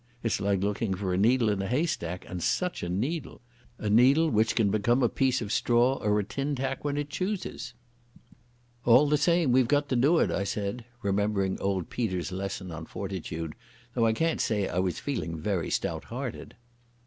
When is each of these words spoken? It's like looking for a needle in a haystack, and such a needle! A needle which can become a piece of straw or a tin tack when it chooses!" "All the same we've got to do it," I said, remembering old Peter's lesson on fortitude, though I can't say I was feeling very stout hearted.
It's 0.23 0.41
like 0.41 0.63
looking 0.63 0.95
for 0.95 1.13
a 1.13 1.17
needle 1.19 1.47
in 1.49 1.61
a 1.61 1.67
haystack, 1.67 2.25
and 2.27 2.41
such 2.41 2.81
a 2.81 2.89
needle! 2.89 3.39
A 3.77 3.87
needle 3.87 4.31
which 4.31 4.55
can 4.55 4.71
become 4.71 5.03
a 5.03 5.07
piece 5.09 5.43
of 5.43 5.51
straw 5.51 5.97
or 5.97 6.17
a 6.17 6.23
tin 6.23 6.55
tack 6.55 6.83
when 6.83 6.97
it 6.97 7.07
chooses!" 7.11 7.75
"All 8.83 9.07
the 9.07 9.15
same 9.15 9.51
we've 9.51 9.67
got 9.67 9.89
to 9.89 9.95
do 9.95 10.17
it," 10.17 10.31
I 10.31 10.43
said, 10.43 10.85
remembering 11.03 11.61
old 11.61 11.91
Peter's 11.91 12.31
lesson 12.31 12.71
on 12.71 12.87
fortitude, 12.87 13.53
though 13.93 14.07
I 14.07 14.13
can't 14.13 14.41
say 14.41 14.67
I 14.67 14.79
was 14.79 14.97
feeling 14.97 15.37
very 15.37 15.69
stout 15.69 16.05
hearted. 16.05 16.55